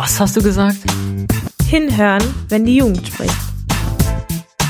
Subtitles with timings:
[0.00, 0.76] Was hast du gesagt?
[1.64, 3.34] Hinhören, wenn die Jugend spricht.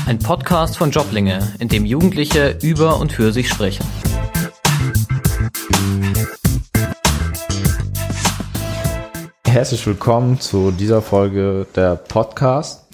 [0.07, 3.85] Ein Podcast von Joblinge, in dem Jugendliche über und für sich sprechen.
[9.45, 12.87] Herzlich willkommen zu dieser Folge der Podcast.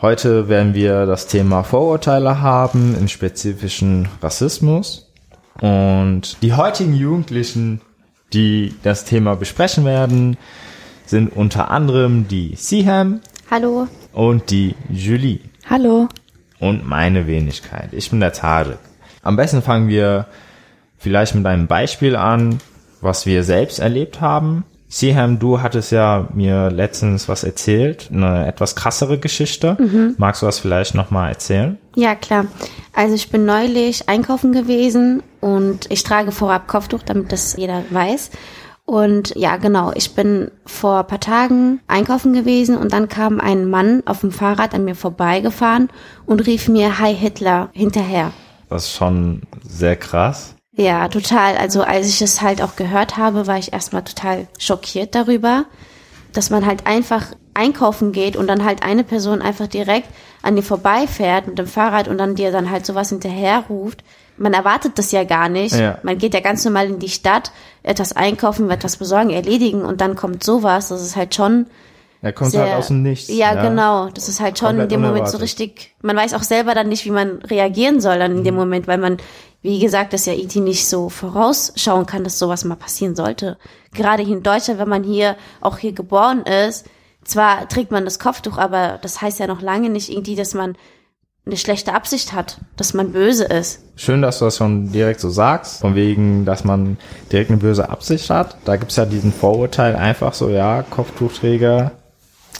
[0.00, 5.12] Heute werden wir das Thema Vorurteile haben, im spezifischen Rassismus.
[5.60, 7.80] Und die heutigen Jugendlichen,
[8.32, 10.36] die das Thema besprechen werden,
[11.06, 13.86] sind unter anderem die Siham Hallo.
[14.12, 15.40] und die Julie
[15.70, 16.08] Hallo.
[16.58, 17.90] und meine Wenigkeit.
[17.92, 18.78] Ich bin der Tarek.
[19.22, 20.26] Am besten fangen wir
[20.98, 22.58] vielleicht mit einem Beispiel an,
[23.00, 24.64] was wir selbst erlebt haben.
[24.88, 30.14] Siham, du hattest ja mir letztens was erzählt, eine etwas krassere Geschichte.
[30.16, 31.76] Magst du das vielleicht nochmal erzählen?
[31.96, 32.46] Ja, klar.
[32.94, 38.30] Also ich bin neulich einkaufen gewesen und ich trage vorab Kopftuch, damit das jeder weiß.
[38.86, 43.68] Und ja, genau, ich bin vor ein paar Tagen einkaufen gewesen und dann kam ein
[43.68, 45.90] Mann auf dem Fahrrad an mir vorbeigefahren
[46.24, 48.30] und rief mir Hi Hitler hinterher.
[48.70, 50.54] Das ist schon sehr krass.
[50.72, 51.56] Ja, total.
[51.56, 55.64] Also als ich es halt auch gehört habe, war ich erstmal total schockiert darüber,
[56.32, 60.08] dass man halt einfach einkaufen geht und dann halt eine Person einfach direkt
[60.42, 64.04] an dir vorbeifährt mit dem Fahrrad und dann dir dann halt sowas hinterher ruft.
[64.36, 65.74] Man erwartet das ja gar nicht.
[65.74, 65.98] Ja.
[66.02, 70.14] Man geht ja ganz normal in die Stadt, etwas einkaufen, etwas besorgen, erledigen und dann
[70.14, 70.88] kommt sowas.
[70.88, 71.66] Das ist halt schon
[72.22, 73.28] Er kommt sehr, halt aus dem Nichts.
[73.34, 74.10] Ja, genau.
[74.10, 75.40] Das ist halt schon Komplett in dem Moment so unerwartet.
[75.42, 75.94] richtig.
[76.02, 78.44] Man weiß auch selber dann nicht, wie man reagieren soll dann in Mhm.
[78.44, 79.16] dem Moment, weil man,
[79.62, 83.56] wie gesagt, das ja IT nicht so vorausschauen kann, dass sowas mal passieren sollte.
[83.94, 86.84] Gerade hier in Deutschland, wenn man hier auch hier geboren ist,
[87.26, 90.76] zwar trägt man das Kopftuch, aber das heißt ja noch lange nicht irgendwie, dass man
[91.46, 93.80] eine schlechte Absicht hat, dass man böse ist.
[93.94, 96.98] Schön, dass du das schon direkt so sagst, von wegen, dass man
[97.30, 98.56] direkt eine böse Absicht hat.
[98.64, 101.92] Da gibt's ja diesen Vorurteil einfach so, ja, Kopftuchträger,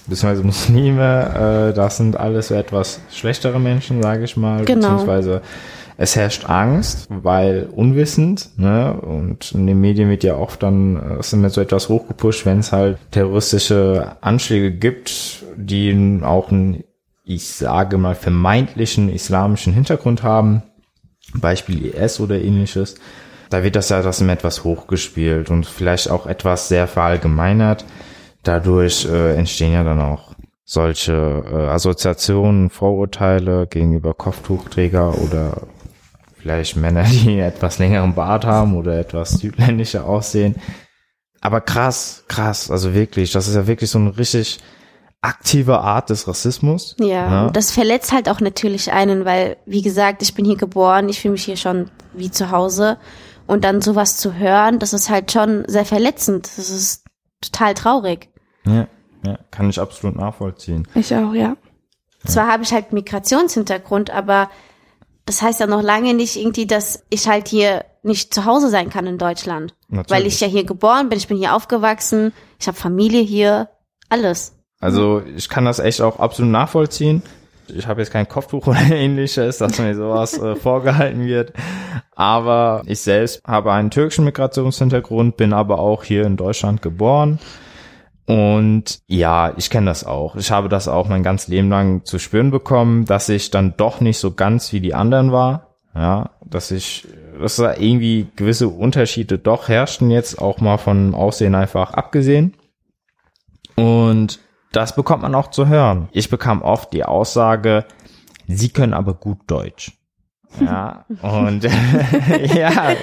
[0.07, 4.91] beziehungsweise Muslime, äh, das sind alles so etwas schlechtere Menschen, sage ich mal, Genau.
[4.91, 5.43] beziehungsweise
[5.99, 11.23] es herrscht Angst, weil unwissend, ne, und in den Medien wird ja oft dann, äh,
[11.23, 16.85] sind mir so etwas hochgepusht, wenn es halt terroristische Anschläge gibt, die auch einen,
[17.25, 20.63] ich sage mal, vermeintlichen islamischen Hintergrund haben,
[21.35, 22.97] Beispiel IS oder ähnliches,
[23.49, 27.85] da wird das ja das immer etwas hochgespielt und vielleicht auch etwas sehr verallgemeinert.
[28.43, 30.35] Dadurch äh, entstehen ja dann auch
[30.65, 35.63] solche äh, Assoziationen, Vorurteile gegenüber Kopftuchträger oder
[36.47, 40.55] vielleicht Männer, die etwas längeren Bart haben oder etwas südländischer aussehen.
[41.41, 44.59] Aber krass, krass, also wirklich, das ist ja wirklich so eine richtig
[45.23, 46.95] aktive Art des Rassismus.
[47.01, 47.47] Ja, Ja.
[47.47, 51.21] und das verletzt halt auch natürlich einen, weil, wie gesagt, ich bin hier geboren, ich
[51.21, 52.99] fühle mich hier schon wie zu Hause.
[53.49, 56.47] Und dann sowas zu hören, das ist halt schon sehr verletzend.
[56.57, 57.05] Das ist
[57.41, 58.29] total traurig.
[58.65, 58.87] Ja,
[59.25, 60.87] ja, kann ich absolut nachvollziehen.
[60.95, 61.57] Ich auch, ja.
[62.25, 64.49] Zwar habe ich halt Migrationshintergrund, aber
[65.27, 68.89] das heißt ja noch lange nicht irgendwie, dass ich halt hier nicht zu Hause sein
[68.89, 69.75] kann in Deutschland.
[69.89, 70.11] Natürlich.
[70.11, 73.69] Weil ich ja hier geboren bin, ich bin hier aufgewachsen, ich habe Familie hier,
[74.09, 74.55] alles.
[74.81, 77.23] Also ich kann das echt auch absolut nachvollziehen.
[77.69, 81.53] Ich habe jetzt kein Kopftuch oder ähnliches, dass mir sowas äh, vorgehalten wird.
[82.15, 87.41] Aber ich selbst habe einen türkischen Migrationshintergrund, bin aber auch hier in Deutschland geboren.
[88.27, 90.35] Und ja, ich kenne das auch.
[90.37, 94.01] Ich habe das auch mein ganzes Leben lang zu spüren bekommen, dass ich dann doch
[94.01, 95.77] nicht so ganz wie die anderen war.
[95.95, 97.09] Ja, dass ich,
[97.41, 102.55] dass da irgendwie gewisse Unterschiede doch herrschten jetzt auch mal von Aussehen einfach abgesehen.
[103.77, 104.41] Und
[104.73, 106.09] das bekommt man auch zu hören.
[106.13, 107.87] Ich bekam oft die Aussage,
[108.49, 109.93] Sie können aber gut Deutsch.
[110.61, 111.65] Ja, und
[112.55, 112.95] ja,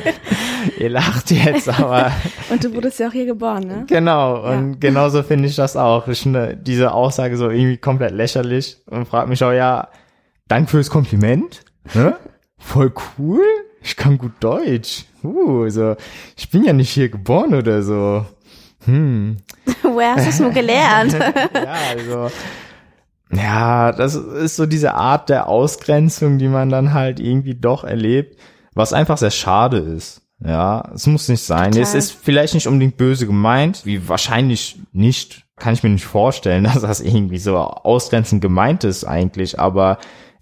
[0.80, 2.12] ihr lacht jetzt, aber
[2.50, 3.86] Und du wurdest ja auch hier geboren, ne?
[3.88, 6.08] genau, und genauso finde ich das auch.
[6.08, 9.90] Ich finde diese Aussage so irgendwie komplett lächerlich und frage mich auch, ja,
[10.48, 12.18] danke fürs Kompliment, ne?
[12.58, 13.42] Voll cool,
[13.82, 15.06] ich kann gut Deutsch.
[15.24, 15.96] Uh, so,
[16.36, 18.26] ich bin ja nicht hier geboren oder so.
[18.86, 19.38] Hm,
[19.84, 21.14] Woher hast du es nur gelernt?
[21.54, 22.32] ja, also.
[23.36, 28.40] Ja, das ist so diese Art der Ausgrenzung, die man dann halt irgendwie doch erlebt,
[28.74, 30.22] was einfach sehr schade ist.
[30.46, 31.72] Ja, es muss nicht sein.
[31.72, 31.82] Total.
[31.82, 36.64] Es ist vielleicht nicht unbedingt böse gemeint, wie wahrscheinlich nicht, kann ich mir nicht vorstellen,
[36.74, 40.00] dass das irgendwie so ausgrenzend gemeint ist eigentlich, aber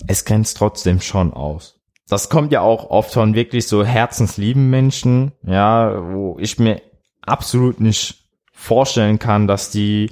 [0.07, 1.79] es grenzt trotzdem schon aus.
[2.09, 6.81] Das kommt ja auch oft von wirklich so herzenslieben Menschen, ja, wo ich mir
[7.21, 10.11] absolut nicht vorstellen kann, dass die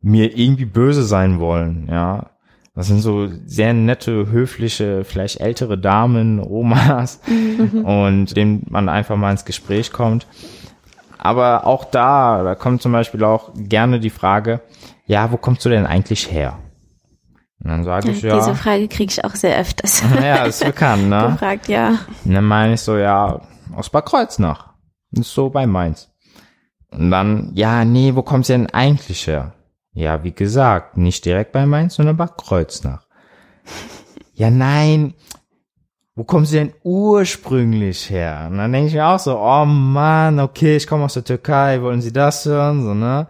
[0.00, 2.30] mir irgendwie böse sein wollen, ja.
[2.74, 7.20] Das sind so sehr nette, höfliche, vielleicht ältere Damen, Omas
[7.82, 10.26] und denen man einfach mal ins Gespräch kommt.
[11.18, 14.60] aber auch da, da kommt zum Beispiel auch gerne die Frage,
[15.06, 16.58] ja, wo kommst du denn eigentlich her?
[17.64, 21.08] Und dann sage ich ja, Diese Frage kriege ich auch sehr öfters ja, ist bekannt,
[21.08, 21.30] ne?
[21.32, 21.98] gefragt, ja.
[22.24, 23.40] Und dann meine ich so, ja,
[23.74, 24.74] aus Bad Kreuznach.
[25.10, 26.08] Ist so bei Mainz.
[26.90, 29.54] Und dann, ja, nee, wo kommst du denn eigentlich her?
[29.92, 33.06] Ja, wie gesagt, nicht direkt bei Mainz, sondern Bad Kreuznach.
[34.34, 35.14] ja, nein,
[36.18, 38.48] wo kommst du denn ursprünglich her?
[38.50, 41.80] Und dann denke ich mir auch so, oh Mann, okay, ich komme aus der Türkei,
[41.80, 42.82] wollen Sie das hören?
[42.82, 43.28] So, ne?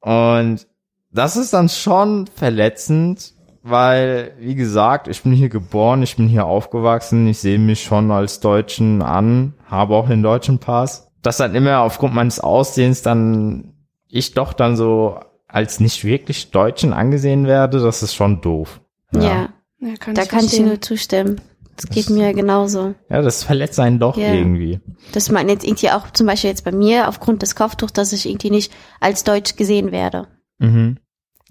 [0.00, 0.66] Und
[1.10, 6.46] das ist dann schon verletzend, weil, wie gesagt, ich bin hier geboren, ich bin hier
[6.46, 11.10] aufgewachsen, ich sehe mich schon als Deutschen an, habe auch den deutschen Pass.
[11.22, 13.74] Dass dann immer aufgrund meines Aussehens dann
[14.08, 15.18] ich doch dann so
[15.52, 18.80] als nicht wirklich Deutschen angesehen werde, das ist schon doof.
[19.14, 19.48] Ja,
[19.80, 20.66] Ja, kann da ich kann ich verstehen.
[20.68, 21.40] nur zustimmen.
[21.76, 22.94] Das geht mir genauso.
[23.08, 24.32] Ja, das verletzt einen doch Ja.
[24.34, 24.80] irgendwie.
[25.12, 28.28] Dass man jetzt irgendwie auch zum Beispiel jetzt bei mir aufgrund des Kopftuchs, dass ich
[28.28, 30.26] irgendwie nicht als Deutsch gesehen werde.
[30.58, 30.98] Mhm.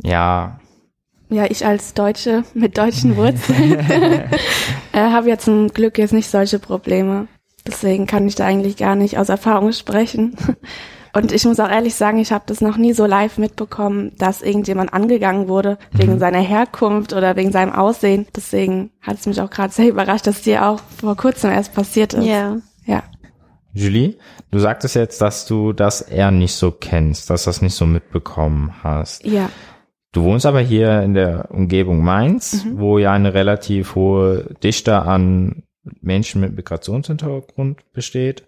[0.01, 0.59] Ja,
[1.30, 3.74] Ja, ich als Deutsche mit deutschen Wurzeln
[4.92, 7.27] äh, habe ja zum Glück jetzt nicht solche Probleme.
[7.65, 10.36] Deswegen kann ich da eigentlich gar nicht aus Erfahrung sprechen.
[11.13, 14.41] Und ich muss auch ehrlich sagen, ich habe das noch nie so live mitbekommen, dass
[14.41, 18.27] irgendjemand angegangen wurde wegen seiner Herkunft oder wegen seinem Aussehen.
[18.35, 22.13] Deswegen hat es mich auch gerade sehr überrascht, dass dir auch vor kurzem erst passiert
[22.13, 22.25] ist.
[22.25, 22.57] Ja.
[22.85, 23.03] Ja.
[23.73, 24.17] Julie,
[24.51, 27.85] du sagtest jetzt, dass du das eher nicht so kennst, dass du das nicht so
[27.85, 29.25] mitbekommen hast.
[29.25, 29.49] Ja.
[30.13, 35.63] Du wohnst aber hier in der Umgebung Mainz, wo ja eine relativ hohe Dichte an
[36.01, 38.43] Menschen mit Migrationshintergrund besteht.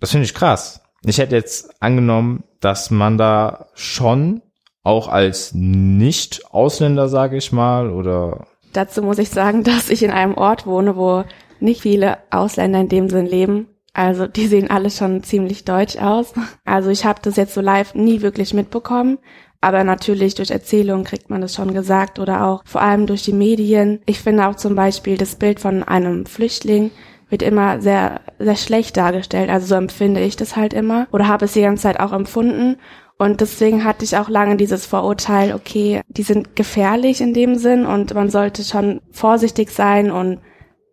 [0.00, 0.82] Das finde ich krass.
[1.04, 4.42] Ich hätte jetzt angenommen, dass man da schon
[4.82, 10.34] auch als Nicht-Ausländer, sage ich mal, oder Dazu muss ich sagen, dass ich in einem
[10.34, 11.24] Ort wohne, wo
[11.60, 13.68] nicht viele Ausländer in dem Sinn leben.
[13.94, 16.34] Also die sehen alle schon ziemlich deutsch aus.
[16.66, 19.18] Also ich habe das jetzt so live nie wirklich mitbekommen.
[19.62, 23.32] Aber natürlich durch Erzählungen kriegt man das schon gesagt oder auch vor allem durch die
[23.32, 24.00] Medien.
[24.04, 26.90] Ich finde auch zum Beispiel das Bild von einem Flüchtling
[27.28, 29.50] wird immer sehr, sehr schlecht dargestellt.
[29.50, 32.76] Also so empfinde ich das halt immer oder habe es die ganze Zeit auch empfunden.
[33.18, 37.86] Und deswegen hatte ich auch lange dieses Vorurteil, okay, die sind gefährlich in dem Sinn
[37.86, 40.40] und man sollte schon vorsichtig sein und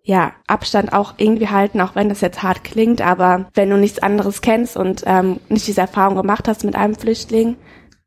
[0.06, 4.00] ja, Abstand auch irgendwie halten, auch wenn das jetzt hart klingt, aber wenn du nichts
[4.00, 7.56] anderes kennst und ähm, nicht diese Erfahrung gemacht hast mit einem Flüchtling,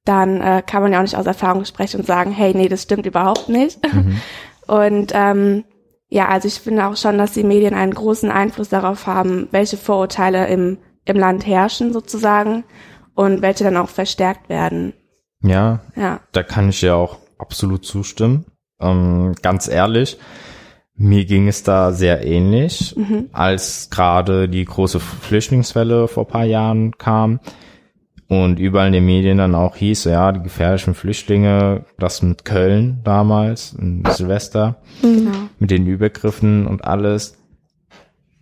[0.04, 2.82] dann äh, kann man ja auch nicht aus Erfahrung sprechen und sagen, hey, nee, das
[2.82, 3.80] stimmt überhaupt nicht.
[4.66, 5.64] Und ähm,
[6.08, 9.76] ja, also ich finde auch schon, dass die Medien einen großen Einfluss darauf haben, welche
[9.76, 12.64] Vorurteile im, im Land herrschen sozusagen
[13.14, 14.92] und welche dann auch verstärkt werden.
[15.42, 18.46] ja, Ja, Da kann ich ja auch absolut zustimmen.
[18.80, 20.18] Ähm, ganz ehrlich,
[20.94, 22.94] mir ging es da sehr ähnlich,
[23.32, 27.40] als gerade die große Flüchtlingswelle vor paar Jahren kam
[28.28, 33.00] und überall in den Medien dann auch hieß, ja, die gefährlichen Flüchtlinge, das mit Köln
[33.04, 35.30] damals, in Silvester, genau.
[35.58, 37.38] mit den Übergriffen und alles.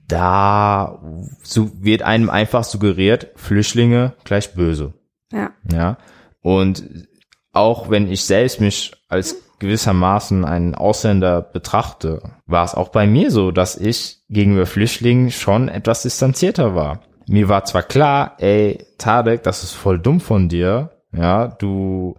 [0.09, 1.03] Da
[1.43, 4.95] so wird einem einfach suggeriert, Flüchtlinge gleich böse.
[5.33, 5.99] Ja, Ja.
[6.41, 7.09] Und
[7.53, 13.31] auch wenn ich selbst mich als gewissermaßen einen Ausländer betrachte, war es auch bei mir
[13.31, 17.01] so, dass ich gegenüber Flüchtlingen schon etwas distanzierter war.
[17.27, 22.17] Mir war zwar klar, ey, Tadek, das ist voll dumm von dir, ja, du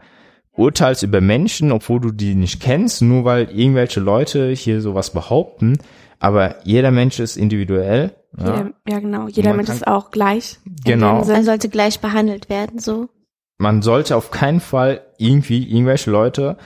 [0.54, 5.78] urteilst über Menschen, obwohl du die nicht kennst, nur weil irgendwelche Leute hier sowas behaupten,
[6.20, 8.16] aber jeder Mensch ist individuell.
[8.38, 9.28] Ja, jeder, ja genau.
[9.28, 10.58] Jeder Mensch kann- ist auch gleich.
[10.86, 11.24] Genau.
[11.26, 13.10] Man sollte gleich behandelt werden, so.
[13.58, 16.58] man sollte auf keinen Fall irgendwie irgendwelche Leute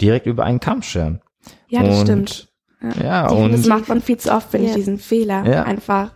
[0.00, 1.20] direkt über einen Kamm scheren.
[1.68, 2.48] Ja, das und, stimmt.
[3.02, 4.76] Ja, Die- und das macht man viel zu oft, finde ich, Ja.
[4.76, 5.44] diesen Fehler.
[5.46, 5.62] Ja.
[5.64, 6.10] Einfach,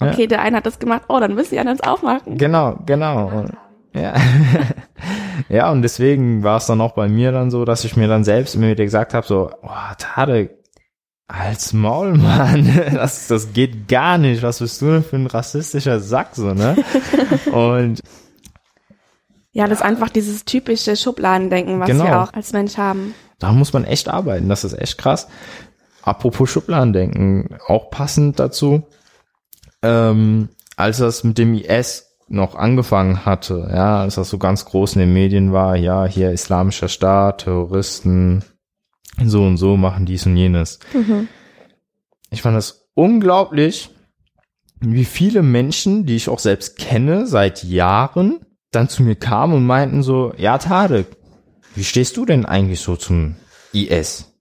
[0.00, 0.08] Ja.
[0.12, 2.36] okay, der eine hat das gemacht, oh, dann müssen die anderen es auch machen.
[2.38, 3.28] genau, genau.
[3.28, 3.52] Und,
[3.94, 4.14] ja.
[5.48, 8.24] ja, und deswegen war es dann auch bei mir dann so, dass ich mir dann
[8.24, 10.50] selbst immer wieder gesagt habe, so, oh, Tade,
[11.28, 14.42] als Maul, Mann, das, das geht gar nicht.
[14.42, 16.76] Was bist du denn für ein rassistischer Sack, so, ne?
[17.52, 18.00] Und
[19.52, 22.04] Ja, das ist einfach dieses typische Schubladendenken, was Genau.
[22.04, 23.14] wir auch als Mensch haben.
[23.38, 24.48] da muss man echt arbeiten.
[24.48, 25.28] Das ist echt krass.
[26.02, 28.82] Apropos Schubladendenken, auch passend dazu,
[29.82, 34.94] ähm, als das mit dem IS noch angefangen hatte, ja, als das so ganz groß
[34.94, 38.44] in den Medien war, ja, hier islamischer Staat, Terroristen,
[39.22, 40.78] so und so machen dies und jenes.
[42.30, 43.90] Ich fand das unglaublich,
[44.80, 49.66] wie viele Menschen, die ich auch selbst kenne, seit Jahren, dann zu mir kamen und
[49.66, 51.08] meinten so, ja, Tarek,
[51.74, 53.36] wie stehst du denn eigentlich so zum
[53.72, 54.32] IS?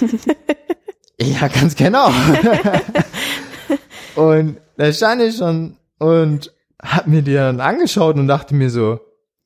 [1.20, 2.10] ja, ganz genau.
[4.14, 9.00] und da stand ich schon und hab mir die dann angeschaut und dachte mir so,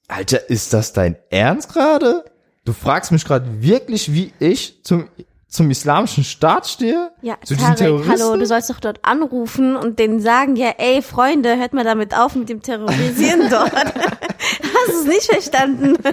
[0.08, 2.24] Alter, ist das dein Ernst gerade?
[2.64, 5.08] Du fragst mich gerade wirklich, wie ich zum
[5.50, 7.10] zum islamischen Staat stehe?
[7.22, 8.12] Ja, zu Tarek, Terroristen?
[8.12, 12.16] hallo, du sollst doch dort anrufen und denen sagen, ja, ey, Freunde, hört mal damit
[12.16, 13.74] auf mit dem Terrorisieren dort.
[13.74, 15.96] Hast du es nicht verstanden?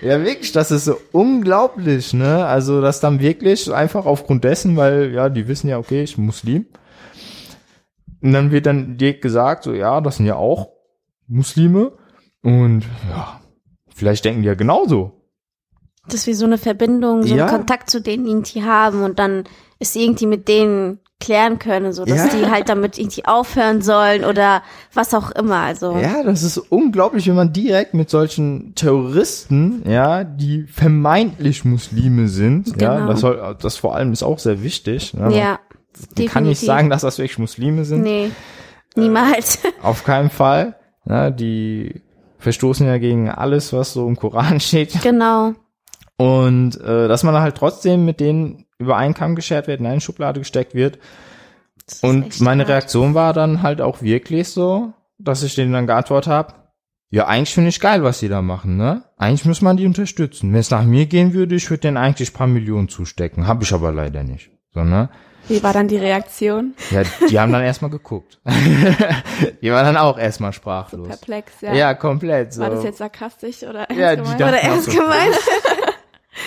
[0.00, 2.44] Ja, wirklich, das ist so unglaublich, ne?
[2.44, 6.26] Also, das dann wirklich einfach aufgrund dessen, weil, ja, die wissen ja, okay, ich bin
[6.26, 6.66] Muslim.
[8.20, 10.68] Und dann wird dann direkt gesagt, so, ja, das sind ja auch
[11.26, 11.92] Muslime.
[12.42, 13.40] Und, ja,
[13.94, 15.12] vielleicht denken die ja genauso.
[16.08, 17.46] Dass wir so eine Verbindung, so Ja.
[17.46, 19.44] einen Kontakt zu denen irgendwie haben und dann
[19.78, 22.38] es irgendwie mit denen klären können, so dass Ja.
[22.38, 24.62] die halt damit irgendwie aufhören sollen oder
[24.94, 25.56] was auch immer.
[25.58, 32.28] Also Ja, das ist unglaublich, wenn man direkt mit solchen Terroristen, ja, die vermeintlich Muslime
[32.28, 33.08] sind, ja, Genau.
[33.08, 35.12] das soll, das vor allem ist auch sehr wichtig.
[35.14, 35.36] Ne?
[35.36, 35.58] ja,
[36.16, 38.02] Man kann nicht sagen, dass das wirklich Muslime sind.
[38.02, 38.30] Nee,
[38.94, 39.60] niemals.
[39.82, 40.76] Auf keinen Fall.
[41.04, 42.02] Ja, die
[42.38, 45.00] verstoßen ja gegen alles, was so im Koran steht.
[45.02, 45.54] genau.
[46.16, 50.00] Und äh, dass man halt trotzdem mit denen über einen Kamm geschert wird, in eine
[50.00, 50.98] Schublade gesteckt wird.
[52.02, 52.70] Und meine hart.
[52.70, 56.54] Reaktion war dann halt auch wirklich so, dass ich denen dann geantwortet habe,
[57.10, 59.02] ja, eigentlich finde ich geil, was die da machen, ne?
[59.16, 60.52] Eigentlich muss man die unterstützen.
[60.52, 63.46] Wenn es nach mir gehen würde, ich würde denen eigentlich ein paar Millionen zustecken.
[63.46, 64.50] Habe ich aber leider nicht.
[64.74, 65.08] So, ne?
[65.48, 66.74] Wie war dann die Reaktion?
[66.90, 68.38] Ja, die haben dann erstmal geguckt.
[69.62, 71.08] die waren dann auch erstmal sprachlos.
[71.08, 71.74] Perplex, ja.
[71.74, 71.94] ja.
[71.94, 72.52] komplett.
[72.52, 72.60] So.
[72.60, 74.36] War das jetzt sarkastisch oder ernst Ja, gemeint?
[74.36, 75.34] Oder ernst so, gemeint?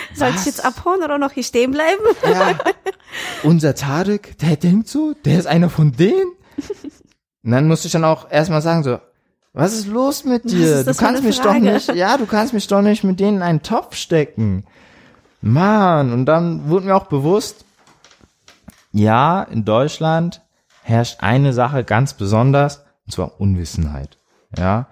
[0.14, 2.02] Soll ich jetzt abhauen oder noch hier stehen bleiben?
[2.24, 2.58] Ja,
[3.42, 6.32] unser Tarek, der denkt so, der ist einer von denen.
[7.44, 8.98] Und dann musste ich dann auch erstmal sagen so,
[9.52, 10.84] was ist los mit dir?
[10.84, 11.60] du kannst mich Frage?
[11.60, 14.64] doch nicht, ja, du kannst mich doch nicht mit denen in einen Topf stecken.
[15.42, 17.64] Mann, und dann wurde mir auch bewusst,
[18.92, 20.42] ja, in Deutschland
[20.82, 24.18] herrscht eine Sache ganz besonders, und zwar Unwissenheit.
[24.56, 24.88] Ja.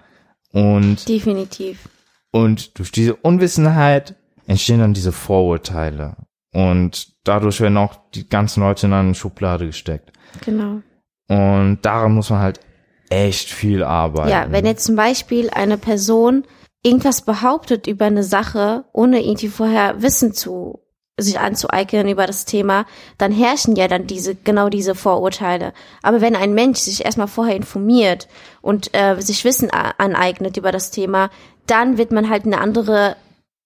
[0.52, 1.88] Und Definitiv.
[2.33, 4.16] und durch diese Unwissenheit
[4.47, 6.16] entstehen dann diese Vorurteile.
[6.52, 10.12] Und dadurch werden auch die ganzen Leute in eine Schublade gesteckt.
[10.45, 10.80] Genau.
[11.28, 12.61] Und daran muss man halt
[13.09, 14.30] echt viel arbeiten.
[14.30, 16.45] Ja, wenn jetzt zum Beispiel eine Person
[16.83, 20.80] irgendwas behauptet über eine Sache, ohne irgendwie vorher Wissen zu
[21.23, 22.87] sich anzueignen über das Thema,
[23.19, 25.73] dann herrschen ja dann diese genau diese Vorurteile.
[26.03, 28.29] Aber wenn ein Mensch sich erstmal vorher informiert
[28.62, 31.31] und äh, sich Wissen aneignet über das Thema,
[31.67, 33.17] dann wird man halt eine andere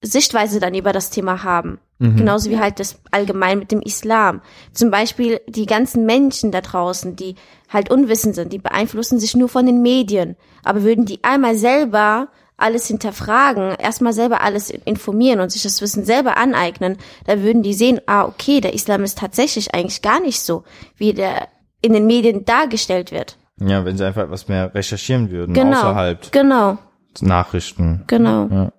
[0.02, 1.78] Sichtweise dann über das Thema haben.
[2.16, 4.42] Genauso wie halt das allgemein mit dem Islam.
[4.72, 7.36] Zum Beispiel die ganzen Menschen da draußen, die
[7.68, 10.36] halt unwissend sind, die beeinflussen sich nur von den Medien.
[10.64, 16.04] Aber würden die einmal selber alles hinterfragen, erstmal selber alles informieren und sich das Wissen
[16.04, 16.96] selber aneignen,
[17.26, 20.62] dann würden die sehen, ah, okay, der Islam ist tatsächlich eigentlich gar nicht so,
[20.96, 21.48] wie der
[21.80, 23.36] in den Medien dargestellt wird.
[23.60, 25.76] ja, wenn sie einfach etwas mehr recherchieren würden, Genau.
[25.78, 26.78] außerhalb Genau,
[27.20, 28.02] Nachrichten.
[28.06, 28.70] genau.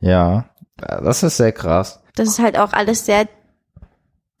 [0.00, 0.44] Ja,
[0.76, 2.02] das ist sehr krass.
[2.14, 3.26] Das ist halt auch alles sehr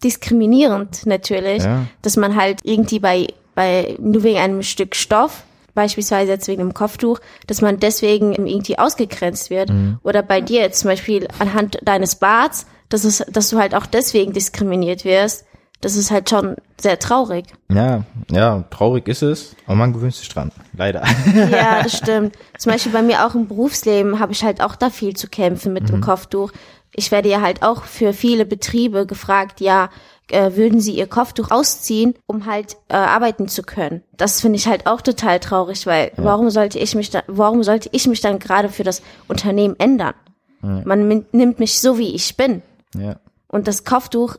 [0.04, 1.86] diskriminierend natürlich, Ja.
[2.02, 5.44] dass man halt irgendwie bei, bei, nur wegen einem Stück Stoff,
[5.76, 9.70] beispielsweise jetzt wegen einem Kopftuch, dass man deswegen irgendwie ausgegrenzt wird.
[10.02, 13.86] Oder bei dir jetzt zum Beispiel anhand deines Barts, dass es, dass du halt auch
[13.86, 15.44] deswegen diskriminiert wirst.
[15.82, 17.46] Das ist halt schon sehr traurig.
[17.70, 20.50] Ja, ja, traurig ist es, aber man gewöhnt sich dran.
[20.76, 21.04] Leider.
[21.50, 22.34] Ja, das stimmt.
[22.58, 25.74] Zum Beispiel bei mir auch im Berufsleben habe ich halt auch da viel zu kämpfen
[25.74, 26.50] mit dem Kopftuch.
[26.94, 29.90] Ich werde ja halt auch für viele Betriebe gefragt, ja,
[30.30, 34.02] äh, würden sie ihr Kopftuch ausziehen, um halt äh, arbeiten zu können.
[34.16, 37.88] Das finde ich halt auch total traurig, weil warum sollte ich mich da, warum sollte
[37.92, 40.14] ich mich dann gerade für das Unternehmen ändern?
[40.62, 42.62] Man min- nimmt mich so wie ich bin.
[42.96, 43.20] ja.
[43.48, 44.36] Und das Kopftuch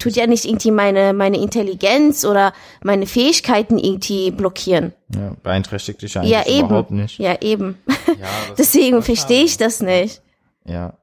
[0.00, 4.92] tut ja nicht irgendwie meine, meine Intelligenz oder meine Fähigkeiten irgendwie blockieren.
[5.14, 6.66] ja, beeinträchtigt dich eigentlich Ja, eben.
[6.68, 7.18] überhaupt nicht.
[7.18, 7.78] Ja, eben.
[8.08, 8.26] Ja,
[8.58, 10.22] Deswegen verstehe ich das nicht.
[10.64, 10.94] Ja.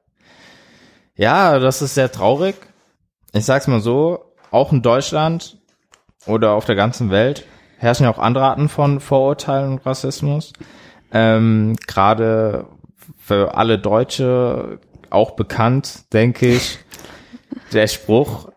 [1.14, 2.56] Ja, das ist sehr traurig.
[3.32, 5.56] Ich sag's mal so, auch in Deutschland
[6.26, 7.46] oder auf der ganzen Welt
[7.78, 10.52] herrschen ja auch andere Arten von Vorurteilen und Rassismus.
[11.12, 12.66] Ähm, Gerade
[13.18, 14.78] für alle Deutsche
[15.10, 16.78] auch bekannt, denke ich,
[17.72, 18.50] der Spruch,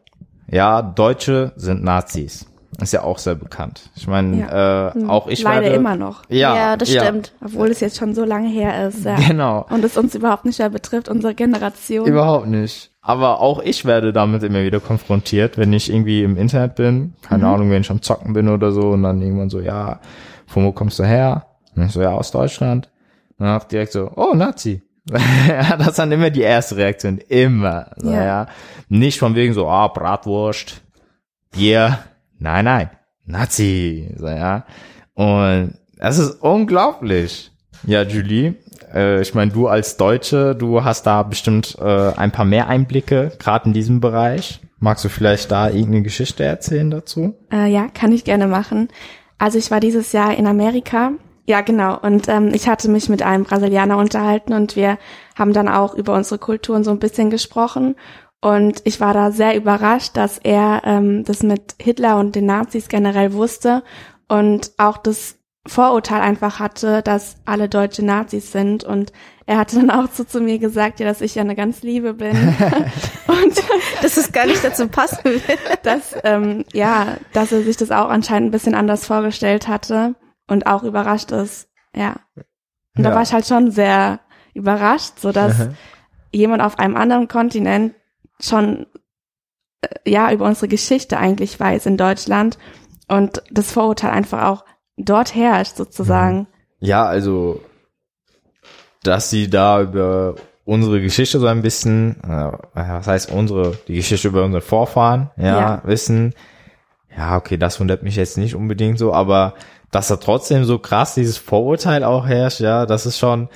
[0.49, 2.45] ja, Deutsche sind Nazis.
[2.81, 3.89] Ist ja auch sehr bekannt.
[3.95, 6.23] Ich meine, äh, auch ich Leider werde, immer noch.
[6.27, 7.33] Ja, Ja, das stimmt.
[7.43, 9.05] Obwohl es jetzt schon so lange her ist.
[9.05, 9.15] Ja.
[9.15, 9.65] Genau.
[9.69, 12.05] Und es uns überhaupt nicht mehr betrifft, unsere Generation.
[12.05, 12.91] Überhaupt nicht.
[13.07, 17.13] Aber auch ich werde damit immer wieder konfrontiert, wenn ich irgendwie im Internet bin.
[17.21, 19.99] Keine Ahnung, wenn ich am Zocken bin oder so und dann irgendwann so, ja,
[20.47, 21.45] von wo kommst du her?
[21.75, 22.89] Und ich so, ja, aus Deutschland.
[23.37, 24.81] Und dann auch direkt so, oh, Nazi.
[25.47, 27.19] ja, das ist dann immer die erste Reaktion.
[27.19, 27.91] Immer.
[27.97, 28.25] So, Ja.
[28.25, 28.47] ja.
[28.89, 30.81] Nicht von wegen so, ah, Bratwurst,
[31.51, 31.99] Bier.
[32.39, 32.89] Nein, nein.
[33.25, 34.15] Nazi.
[34.17, 34.65] So, ja.
[35.13, 37.51] Und Das ist unglaublich.
[37.85, 38.55] Ja, Julie,
[38.93, 43.31] äh, ich meine, du als Deutsche, du hast da bestimmt äh, ein paar mehr Einblicke,
[43.39, 44.61] gerade in diesem Bereich.
[44.79, 47.35] Magst du vielleicht da irgendeine Geschichte erzählen dazu?
[47.51, 48.89] Äh, ja, kann ich gerne machen.
[49.37, 51.11] Also ich war dieses Jahr in Amerika.
[51.47, 51.99] Ja, genau.
[51.99, 54.97] Und ähm, ich hatte mich mit einem Brasilianer unterhalten und wir
[55.35, 57.95] haben dann auch über unsere Kulturen so ein bisschen gesprochen.
[58.41, 62.89] Und ich war da sehr überrascht, dass er ähm, das mit Hitler und den Nazis
[62.89, 63.83] generell wusste
[64.27, 68.83] und auch das Vorurteil einfach hatte, dass alle Deutsche Nazis sind.
[68.83, 69.11] Und
[69.47, 72.13] er hatte dann auch so zu mir gesagt, ja, dass ich ja eine ganz Liebe
[72.13, 72.31] bin.
[73.27, 73.63] und
[74.01, 75.41] dass es gar nicht dazu passen will.
[75.83, 80.15] dass, ähm, ja, dass er sich das auch anscheinend ein bisschen anders vorgestellt hatte
[80.47, 81.67] und auch überrascht ist.
[81.95, 82.17] Ja.
[82.35, 83.09] Und Ja.
[83.09, 84.19] da war ich halt schon sehr
[84.53, 85.69] überrascht, so dass
[86.31, 87.93] jemand auf einem anderen Kontinent
[88.39, 88.85] schon
[89.81, 92.57] äh, ja über unsere Geschichte eigentlich weiß in Deutschland
[93.07, 94.63] und das Vorurteil einfach auch
[94.97, 96.47] dort herrscht sozusagen.
[96.79, 97.61] Ja, also,
[99.03, 100.35] dass sie da über
[100.65, 105.59] unsere Geschichte so ein bisschen, äh, was heißt unsere, die Geschichte über unsere Vorfahren, ja,
[105.59, 105.81] Ja.
[105.85, 106.33] wissen.
[107.15, 109.53] Ja, okay, das wundert mich jetzt nicht unbedingt so, aber
[109.91, 113.47] dass da trotzdem so krass dieses Vorurteil auch herrscht, ja, das ist schon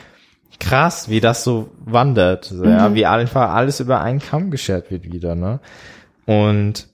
[0.60, 5.03] krass, wie das so wandert, so, ja, wie einfach alles über einen Kamm geschert wird
[5.12, 5.60] wieder, ne?
[6.25, 6.88] Und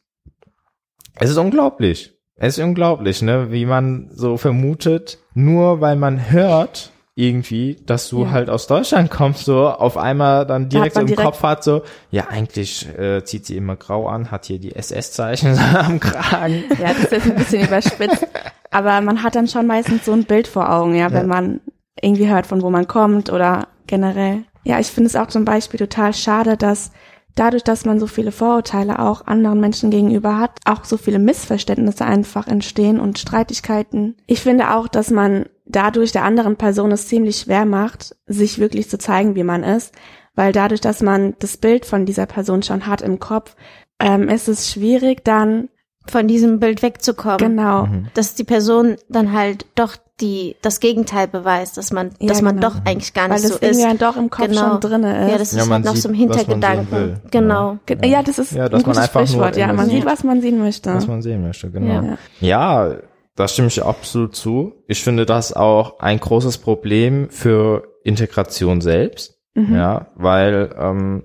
[1.19, 2.14] es ist unglaublich.
[2.37, 8.23] Es ist unglaublich, ne, wie man so vermutet, nur weil man hört irgendwie, dass du
[8.23, 8.31] Ja.
[8.31, 11.83] halt aus Deutschland kommst, so auf einmal dann direkt so im direkt- Kopf hat, so,
[12.11, 16.65] ja, eigentlich äh, zieht sie immer grau an, hat hier die SS-Zeichen am Kragen.
[16.77, 18.27] Ja, das ist jetzt ein bisschen überspitzt.
[18.69, 21.61] Aber man hat dann schon meistens so ein Bild vor Augen, ja, wenn man
[22.01, 24.43] irgendwie hört, von wo man kommt oder generell.
[24.65, 26.91] Ja, ich finde es auch zum Beispiel total schade, dass
[27.35, 32.05] dadurch, dass man so viele Vorurteile auch anderen Menschen gegenüber hat, auch so viele Missverständnisse
[32.05, 34.15] einfach entstehen und Streitigkeiten.
[34.25, 38.89] Ich finde auch, dass man dadurch der anderen Person es ziemlich schwer macht, sich wirklich
[38.89, 39.93] zu zeigen, wie man ist,
[40.35, 43.55] weil dadurch, dass man das Bild von dieser Person schon hat im Kopf,
[43.99, 45.69] ähm, ist es schwierig dann
[46.07, 47.37] Von diesem Bild wegzukommen.
[47.39, 52.41] genau Dass die Person dann halt doch die, das Gegenteil beweist, dass man, Ja, dass
[52.41, 52.69] man genau.
[52.69, 53.63] doch eigentlich gar Weil nicht das so ist.
[53.63, 54.61] irgendwie dann doch im Kopf Genau.
[54.71, 55.31] schon drinne ist.
[55.31, 57.21] Ja, das Ja, ist man halt noch sieht, so im man sehen Hintergedanken.
[57.31, 57.77] Genau.
[57.85, 59.57] Ge- ja, das ist Ja, ein dass man gutes einfach nur Sprichwort.
[59.57, 59.95] Ja, man sieht.
[59.95, 60.93] sieht, was man sehen möchte.
[60.93, 61.93] was man sehen möchte, genau.
[61.93, 62.17] Ja.
[62.39, 62.95] Ja,
[63.35, 64.73] da stimme ich absolut zu.
[64.87, 69.37] Ich finde das auch ein großes Problem für Integration selbst.
[69.53, 69.75] Mhm.
[69.75, 71.23] Ja, weil ähm,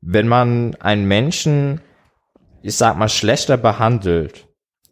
[0.00, 1.80] wenn man einen Menschen,
[2.62, 4.47] ich sag mal, schlechter behandelt,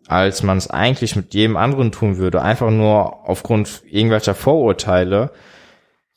[0.08, 5.30] als man es eigentlich mit jedem anderen tun würde, einfach nur aufgrund irgendwelcher Vorurteile,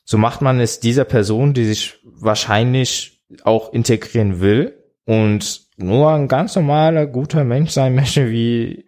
[0.04, 4.76] so macht man es dieser Person, die sich wahrscheinlich auch integrieren will
[5.06, 8.86] und nur ein ganz normaler, guter Mensch sein möchte, wie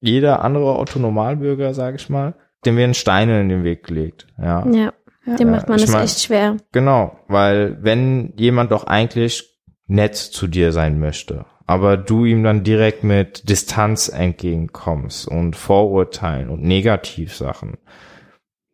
[0.00, 4.26] jeder andere Autonomalbürger, sage ich mal, dem werden Steine in den Weg gelegt.
[4.40, 4.92] Ja, Ja.
[5.26, 6.56] Dem Ja, macht man ich es mein- echt schwer.
[6.72, 12.64] genau, weil wenn jemand doch eigentlich nett zu dir sein möchte, aber du ihm dann
[12.64, 17.76] direkt mit Distanz entgegenkommst und Vorurteilen und Negativsachen,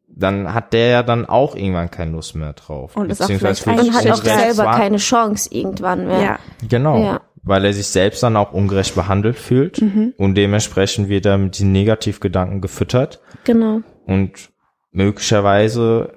[0.08, 2.96] dann hat der ja dann auch irgendwann keine Lust mehr drauf.
[2.96, 6.20] Und ist auch Beziehungsweise vielleicht fühlt Und hat auch selber keine Chance irgendwann mehr.
[6.22, 7.20] Ja, Genau, Ja.
[7.42, 10.14] weil er sich selbst dann auch ungerecht behandelt fühlt Mhm.
[10.16, 13.80] und dementsprechend wird er mit diesen Negativgedanken gefüttert Genau.
[14.06, 14.50] und
[14.92, 16.12] möglicherweise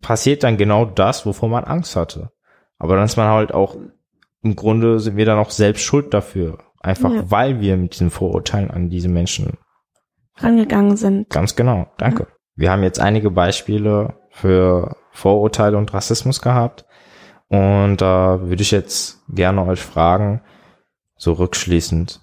[0.00, 2.30] passiert dann genau das, wovor man Angst hatte.
[2.78, 3.76] Aber dann ist man halt auch,
[4.42, 6.58] im Grunde sind wir dann auch selbst schuld dafür.
[6.80, 7.30] Einfach Ja.
[7.30, 9.58] weil wir mit diesen Vorurteilen an diese Menschen
[10.36, 11.28] rangegangen sind.
[11.30, 12.28] Ganz genau, danke.
[12.54, 16.84] Wir haben jetzt einige Beispiele für Vorurteile und Rassismus gehabt.
[17.48, 20.42] Und da würde ich jetzt gerne euch fragen,
[21.16, 22.20] so rückschließend,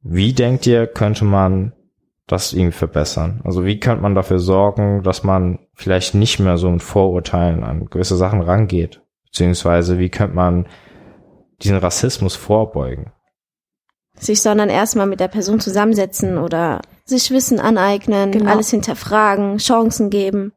[0.00, 1.72] wie denkt ihr, könnte man
[2.26, 3.42] das irgendwie verbessern?
[3.44, 7.86] Also wie könnte man dafür sorgen, dass man vielleicht nicht mehr so mit Vorurteilen an
[7.86, 9.02] gewisse Sachen rangeht?
[9.34, 10.68] Beziehungsweise wie könnte man
[11.60, 13.10] diesen Rassismus vorbeugen?
[14.16, 18.52] Sich sondern erstmal mit der Person zusammensetzen oder sich Wissen aneignen, Genau.
[18.52, 20.52] alles hinterfragen, Chancen geben.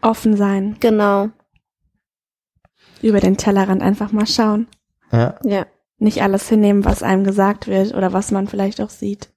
[0.00, 1.30] Offen sein, Genau.
[3.02, 4.68] über den Tellerrand einfach mal schauen.
[5.10, 5.66] Ja, Ja.
[5.98, 9.28] Nicht alles hinnehmen, was einem gesagt wird oder was man vielleicht auch sieht.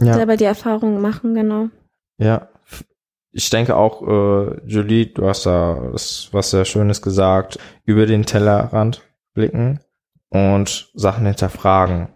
[0.00, 0.14] ja.
[0.14, 1.68] Selber die Erfahrungen machen, genau.
[2.16, 2.48] Ja,
[3.32, 9.02] ich denke auch, äh, Julie, du hast da was sehr Schönes gesagt, über den Tellerrand
[9.34, 9.80] blicken
[10.30, 12.08] und Sachen hinterfragen.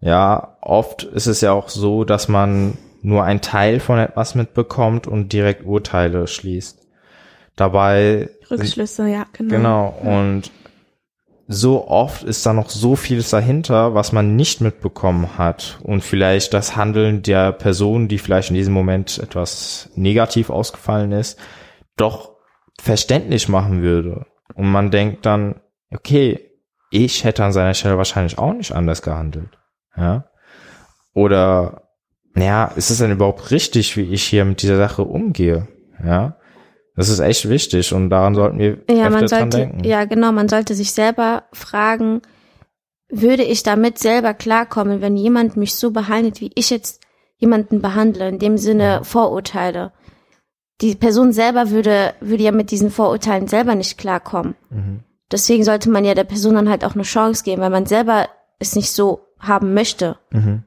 [0.00, 5.06] Ja, oft ist es ja auch so, dass man nur einen Teil von etwas mitbekommt
[5.06, 6.86] und direkt Urteile schließt.
[7.56, 9.50] Dabei Rückschlüsse, ja, genau.
[9.50, 9.98] Genau.
[10.00, 10.50] Und
[11.50, 16.52] so oft ist da noch so vieles dahinter, was man nicht mitbekommen hat und vielleicht
[16.52, 21.38] das Handeln der Person, die vielleicht in diesem Moment etwas negativ ausgefallen ist,
[21.96, 22.36] doch
[22.78, 24.26] verständlich machen würde.
[24.54, 26.50] Und man denkt dann, okay,
[26.90, 29.58] ich hätte an seiner Stelle wahrscheinlich auch nicht anders gehandelt.
[29.96, 30.28] Ja.
[31.14, 31.88] Oder,
[32.36, 35.66] ja, ist es denn überhaupt richtig, wie ich hier mit dieser Sache umgehe?
[36.04, 36.37] Ja.
[36.98, 39.84] Das ist echt wichtig und daran sollten wir Ja, man dran sollte, denken.
[39.84, 42.22] ja genau, man sollte sich selber fragen,
[43.08, 47.00] würde ich damit selber klarkommen, wenn jemand mich so behandelt, wie ich jetzt
[47.36, 49.92] jemanden behandle, in dem Sinne Vorurteile.
[50.80, 54.56] Die Person selber würde, würde ja mit diesen Vorurteilen selber nicht klarkommen.
[54.70, 55.04] Mhm.
[55.30, 58.28] Deswegen sollte man ja der Person dann halt auch eine Chance geben, weil man selber
[58.58, 60.16] es nicht so haben möchte.
[60.30, 60.64] Mhm.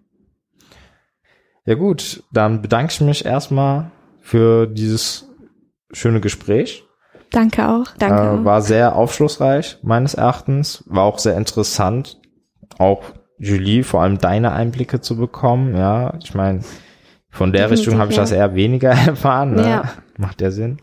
[1.65, 3.91] Ja gut, dann bedanke ich mich erstmal
[4.21, 5.27] für dieses
[5.93, 6.83] schöne Gespräch.
[7.31, 7.85] Danke auch.
[7.97, 8.41] Danke.
[8.41, 10.83] Äh, war sehr aufschlussreich, meines Erachtens.
[10.87, 12.19] War auch sehr interessant,
[12.77, 13.03] auch
[13.37, 15.75] Julie, vor allem deine Einblicke zu bekommen.
[15.75, 16.61] Ja, ich meine,
[17.29, 18.23] von der Definitiv, Richtung habe ich ja.
[18.23, 19.55] das eher weniger erfahren.
[19.55, 19.67] Ne?
[19.67, 19.83] Ja.
[20.17, 20.77] Macht ja Sinn.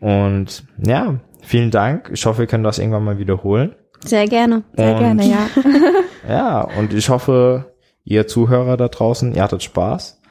[0.00, 2.10] Und ja, vielen Dank.
[2.12, 3.74] Ich hoffe, wir können das irgendwann mal wiederholen.
[4.04, 4.64] Sehr gerne.
[4.74, 5.46] Sehr Und- gerne, ja.
[6.28, 10.22] Ja, und ich hoffe, ihr Zuhörer da draußen, ihr hattet Spaß.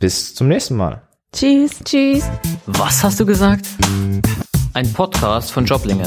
[0.00, 1.02] Bis zum nächsten Mal.
[1.34, 1.70] Tschüss.
[1.84, 2.24] Tschüss.
[2.66, 3.64] Was hast du gesagt?
[4.74, 6.04] Ein Podcast von Joblinge.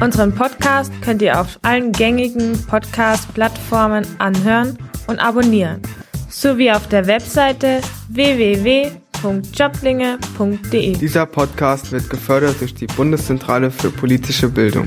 [0.00, 5.80] Unseren Podcast könnt ihr auf allen gängigen Podcast-Plattformen anhören und abonnieren,
[6.28, 10.96] sowie auf der Webseite www.joblinge.de.
[10.98, 14.84] Dieser Podcast wird gefördert durch die Bundeszentrale für politische Bildung.